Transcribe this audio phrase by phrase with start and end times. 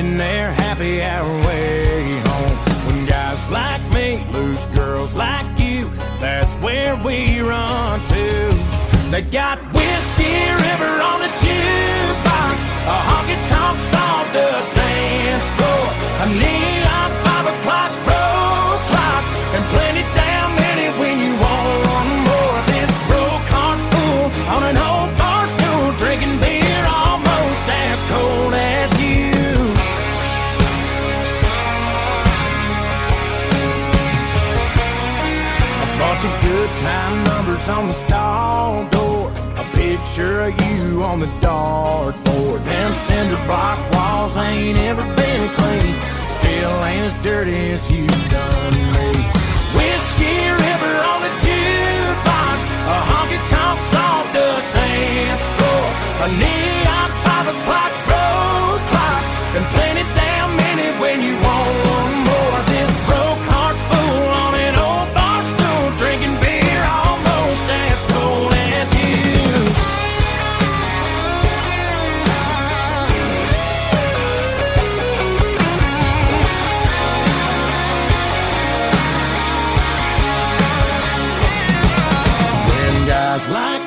[0.00, 2.56] making their happy hour way home.
[2.86, 8.50] When guys like me lose girls like you, that's where we run to.
[9.10, 15.84] They got whiskey river on the jukebox, a honky tonk sawdust dance floor,
[16.22, 16.79] a neon
[37.70, 39.30] on the stall door.
[39.56, 42.64] A picture of you on the dartboard.
[42.64, 45.94] Them cinder block walls ain't ever been clean.
[46.28, 48.09] Still ain't as dirty as you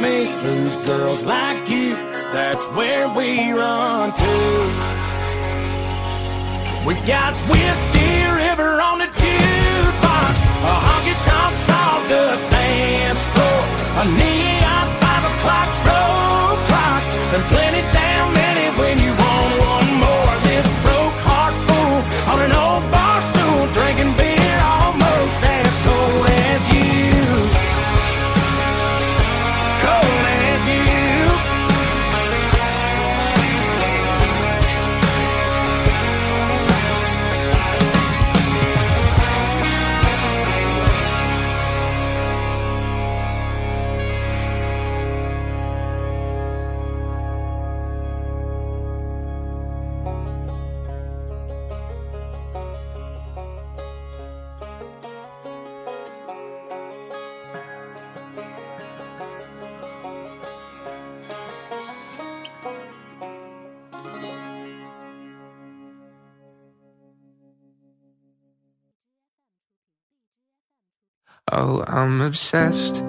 [0.00, 0.34] me.
[0.42, 1.94] Lose girls like you,
[2.32, 4.34] that's where we run to.
[6.86, 10.34] We got Whiskey River on the jukebox,
[10.64, 13.60] a honky tonk sawdust dance floor,
[14.00, 15.89] a neon five o'clock
[71.52, 73.02] Oh, I'm obsessed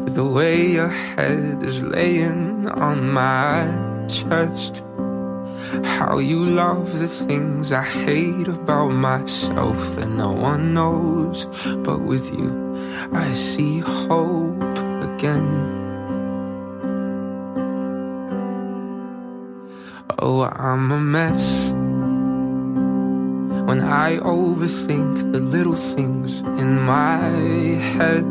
[0.00, 3.66] with the way your head is laying on my
[4.08, 4.82] chest.
[5.84, 11.44] How you love the things I hate about myself that no one knows.
[11.84, 12.50] But with you,
[13.12, 14.62] I see hope
[15.02, 15.76] again.
[20.18, 21.74] Oh, I'm a mess.
[23.68, 27.18] When I overthink the little things in my
[27.96, 28.24] head,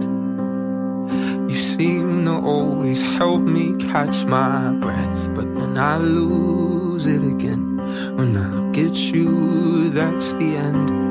[1.47, 5.29] you seem to always help me catch my breath.
[5.35, 7.77] But then I lose it again.
[8.17, 11.06] When I look at you, that's the end.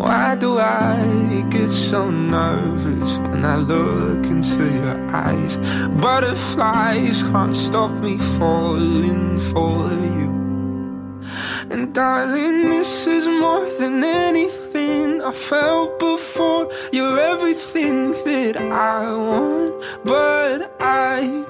[0.00, 5.58] Why do I get so nervous when I look into your eyes?
[6.00, 10.30] Butterflies can't stop me falling for you.
[11.70, 16.70] And darling, this is more than anything I felt before.
[16.92, 21.44] You're everything that I want, but I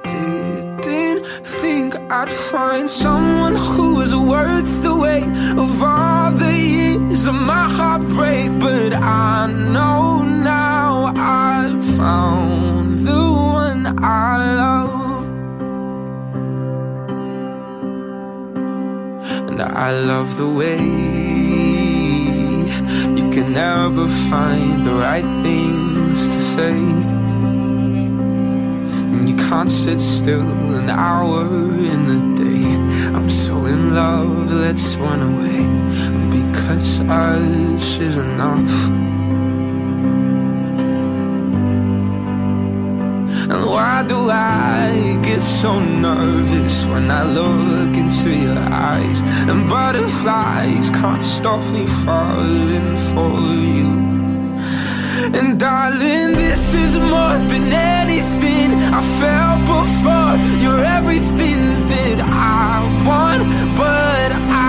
[0.83, 1.25] didn't
[1.61, 6.90] think I'd find someone who was worth the weight of all the years
[7.27, 8.59] of my heartbreak.
[8.59, 13.23] But I know now I've found the
[13.59, 15.29] one I love.
[19.51, 20.79] And I love the way
[23.19, 26.79] you can never find the right things to say.
[29.13, 31.45] And you can't sit still an hour
[31.95, 32.65] in the day.
[33.15, 35.90] I'm so in love, let's run away.
[36.71, 38.91] Because us is enough.
[43.51, 49.21] And why do I get so nervous when I look into your eyes?
[49.51, 53.35] And butterflies can't stop me falling for
[53.75, 53.91] you.
[55.39, 58.69] And darling, this is more than anything
[58.99, 60.35] I felt before.
[60.63, 62.79] You're everything that I
[63.09, 63.43] want,
[63.77, 64.60] but I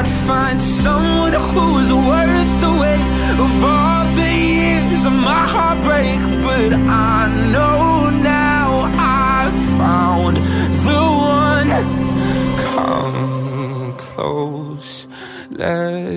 [0.00, 3.04] I'd find someone who's worth the weight
[3.38, 6.20] of all the years of my heartbreak.
[6.42, 10.38] But I know now I've found
[10.86, 11.02] the
[11.36, 11.70] one.
[12.64, 15.06] Come close,
[15.50, 16.14] let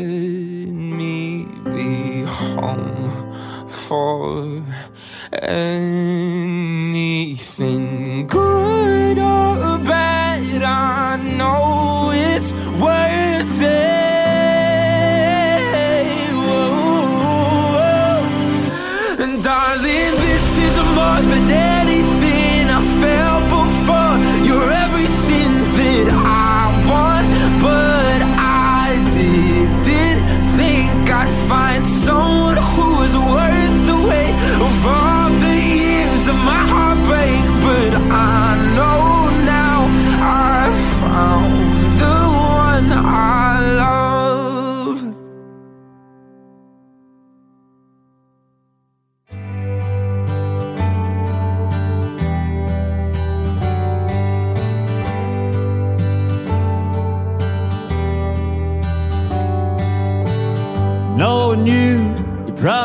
[0.98, 1.46] me
[1.76, 3.12] be home
[3.68, 4.64] for
[5.42, 6.68] anything
[8.28, 10.64] good or bad.
[10.64, 13.13] I know it's worth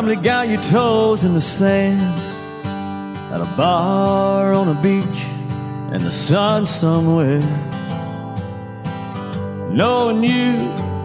[0.09, 2.01] probably got your toes in the sand
[3.31, 5.23] at a bar on a beach
[5.95, 7.43] in the sun somewhere.
[9.71, 10.53] Knowing you,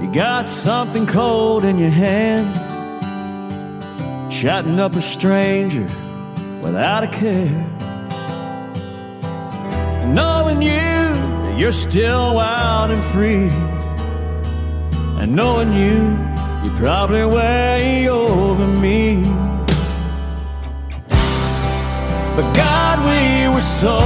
[0.01, 2.47] you got something cold in your hand,
[4.31, 5.85] chatting up a stranger
[6.61, 7.67] without a care.
[10.13, 13.49] Knowing you, you're still wild and free,
[15.21, 16.32] and knowing you.
[16.77, 19.23] Probably way over me.
[22.35, 23.97] But God, we were so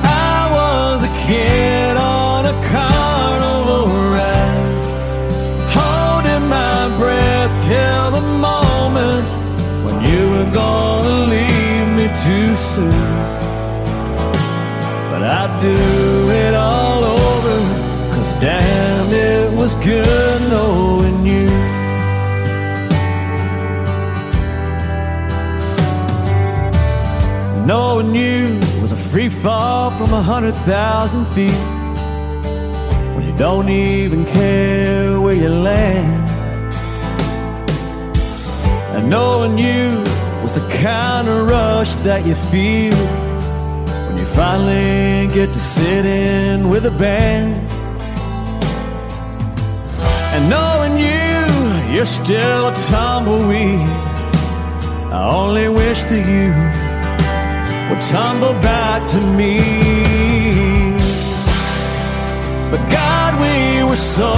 [0.03, 4.86] I was a kid on a carnival ride,
[5.80, 9.27] holding my breath till the moment
[9.86, 13.09] when you were gonna leave me too soon.
[15.09, 15.77] But I'd do
[16.31, 16.50] it
[29.11, 31.61] free fall from a hundred thousand feet.
[33.13, 36.31] When you don't even care where you land.
[38.95, 40.01] And knowing you
[40.41, 42.95] was the kind of rush that you feel
[44.07, 47.51] when you finally get to sit in with a band.
[50.33, 53.89] And knowing you, you're still a tumbleweed.
[55.11, 56.81] I only wish that you
[57.91, 59.59] would tumble back to me.
[62.71, 64.31] But God, we were so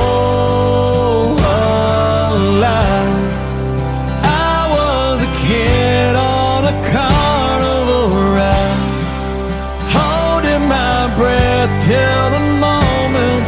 [2.18, 2.98] alive.
[4.50, 8.82] I was a kid on a carnival ride,
[9.98, 13.46] holding my breath till the moment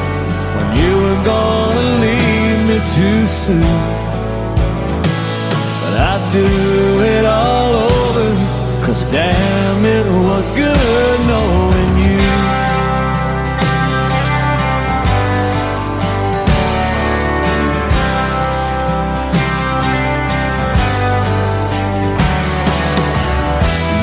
[0.56, 3.82] when you were gonna leave me too soon.
[5.82, 6.50] But I'd do
[7.15, 8.27] it all over,
[8.86, 9.55] cause damn,
[9.86, 12.18] it was good knowing you.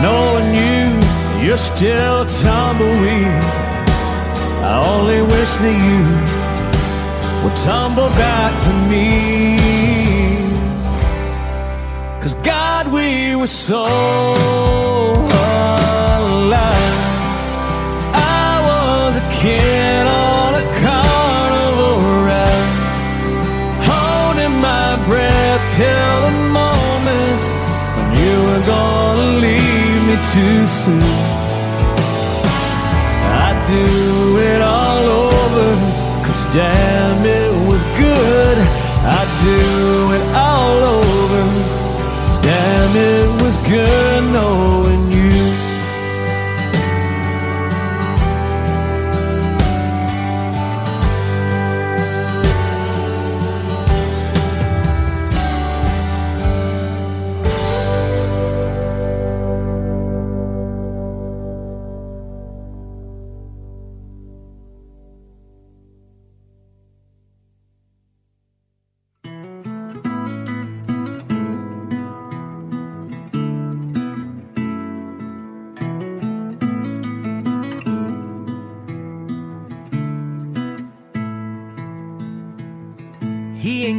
[0.04, 0.82] Knowing you,
[1.44, 3.42] you're still a tumbleweed.
[4.70, 6.02] I only wish that you
[7.42, 9.08] would tumble back to me.
[12.20, 15.21] Cause God, we were so
[19.42, 21.96] kid on a carnival
[22.28, 22.74] ride,
[23.90, 27.42] holding my breath till the moment
[27.96, 31.02] when you were gonna leave me too soon.
[33.44, 33.86] I'd do
[34.50, 35.68] it all over,
[36.24, 38.56] cause damn, it was good.
[39.18, 39.60] I'd do
[40.16, 40.61] it all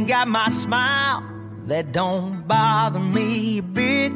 [0.06, 1.22] got my smile
[1.66, 4.12] that don't bother me a bit.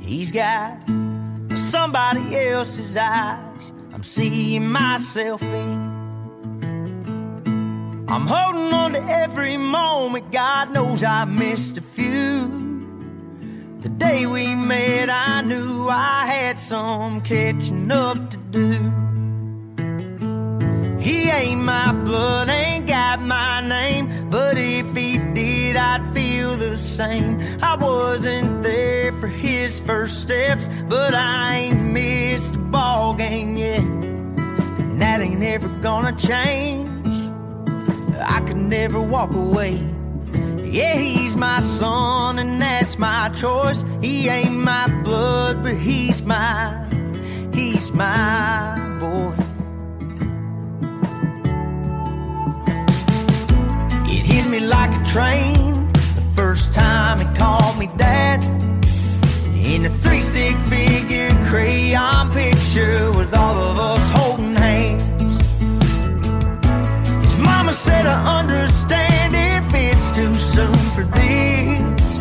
[0.00, 0.78] He's got
[1.56, 5.92] somebody else's eyes I'm seeing myself in.
[8.08, 10.32] I'm holding on to every moment.
[10.32, 12.48] God knows I missed a few.
[13.80, 18.70] The day we met, I knew I had some catching up to do.
[20.98, 26.76] He ain't my blood, ain't got my name, but if he did, I'd feel the
[26.76, 27.40] same.
[27.62, 33.80] I wasn't there for his first steps, but I ain't missed a ball game yet.
[33.80, 36.90] And that ain't ever gonna change.
[38.20, 39.80] I could never walk away.
[40.62, 43.84] Yeah, he's my son, and that's my choice.
[44.00, 46.88] He ain't my blood, but he's my,
[47.52, 49.51] he's my boy.
[54.52, 58.44] Me like a train the first time he called me dad.
[59.72, 65.36] In a three stick figure crayon picture with all of us holding hands.
[67.24, 72.14] His mama said, I understand if it's too soon for this.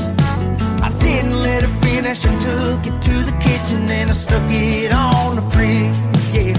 [0.88, 4.94] I didn't let her finish, I took it to the kitchen and I stuck it
[4.94, 5.98] on the fridge.
[6.32, 6.56] Yeah.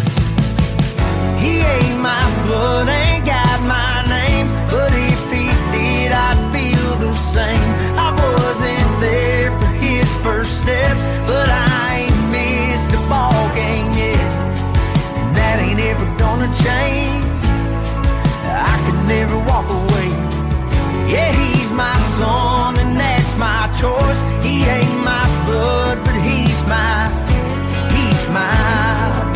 [1.43, 3.01] He ain't my blood,
[16.66, 17.25] change.
[18.73, 20.09] I could never walk away.
[21.12, 24.21] Yeah, he's my son, and that's my choice.
[24.45, 26.99] He ain't my blood, but he's my,
[27.95, 28.54] he's my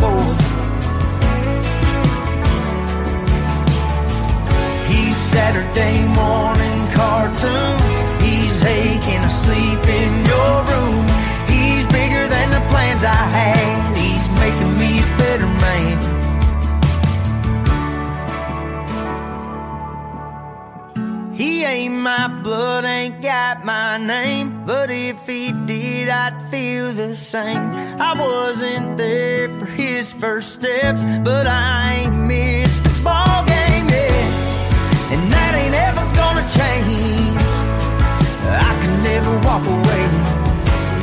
[0.02, 0.28] boy.
[4.90, 7.96] He's Saturday morning cartoons.
[8.24, 9.85] He's aching asleep
[22.46, 24.64] blood, ain't got my name.
[24.64, 27.72] But if he did, I'd feel the same.
[28.08, 34.28] I wasn't there for his first steps, but I ain't missed the ball game yet.
[35.12, 37.36] And that ain't ever gonna change.
[38.68, 40.04] I can never walk away.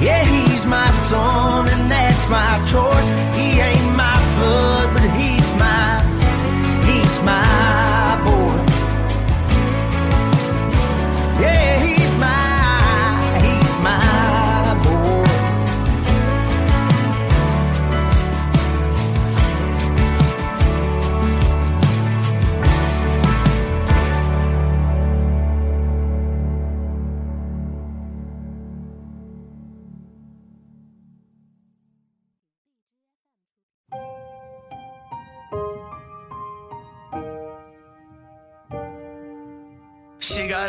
[0.07, 3.09] Yeah, he's my son, and that's my choice.
[3.37, 3.72] He ain't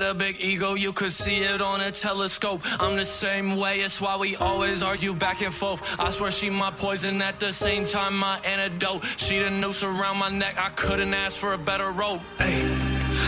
[0.03, 2.63] A big ego, you could see it on a telescope.
[2.81, 5.83] I'm the same way, it's why we always argue back and forth.
[6.01, 9.05] I swear she my poison at the same time my antidote.
[9.17, 12.21] She the noose around my neck, I couldn't ask for a better rope.
[12.39, 12.61] Hey.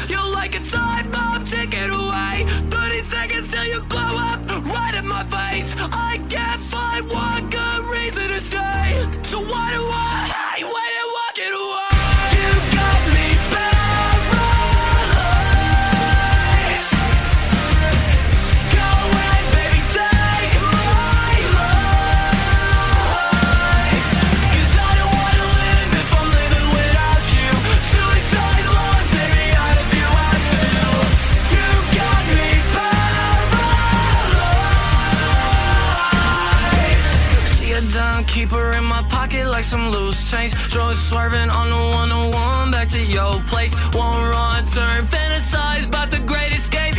[0.08, 2.46] You're like a time bomb, take it away.
[2.70, 4.40] 30 seconds till you blow up,
[4.74, 5.74] right in my face.
[5.78, 9.08] I can't find one good reason to stay.
[9.22, 10.45] So why do I
[40.50, 40.74] change.
[40.76, 43.74] It swerving on the 101 back to your place.
[43.94, 46.95] One wrong turn, fantasize about the great escape.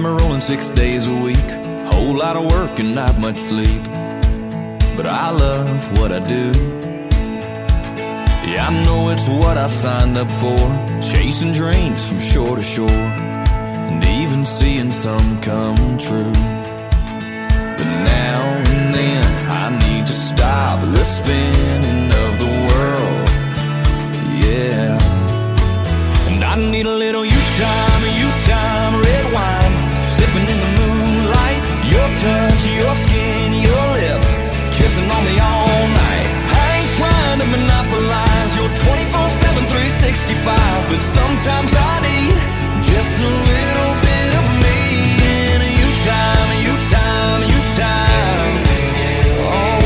[0.00, 1.50] Got me rolling six days a week.
[1.92, 3.82] Whole lot of work and not much sleep.
[4.96, 6.52] But I love what I do.
[8.48, 10.58] Yeah, I know it's what I signed up for.
[11.02, 12.90] Chasing dreams from shore to shore.
[12.90, 16.32] And even seeing some come true.
[17.78, 18.40] But now
[18.72, 21.99] and then I need to stop the spinning
[40.90, 42.34] but sometimes I need
[42.82, 44.78] just a little bit of me
[45.54, 48.54] and you time, you time, you time.
[49.54, 49.80] Oh.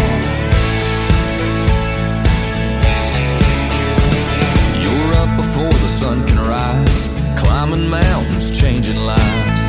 [4.83, 6.99] You're up before the sun can rise,
[7.43, 9.61] climbing mountains, changing lives.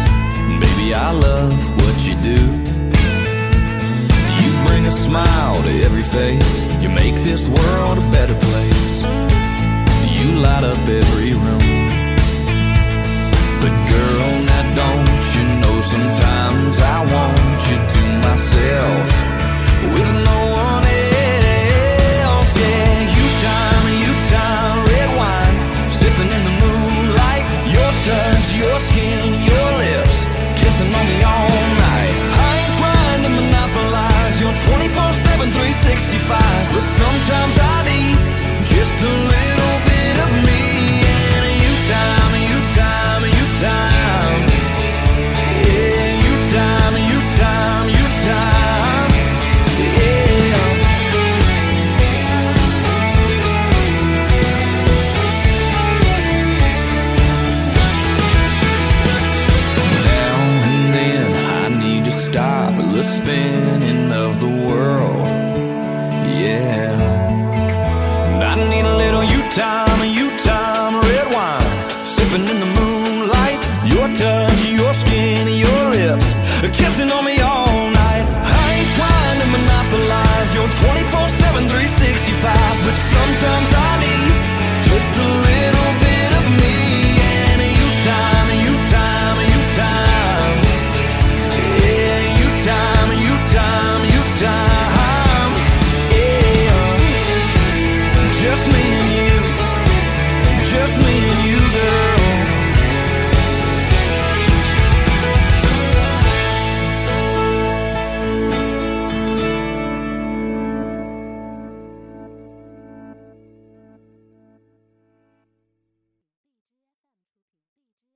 [0.64, 2.40] Baby, I love what you do.
[4.40, 6.54] You bring a smile to every face.
[6.82, 8.00] You make this world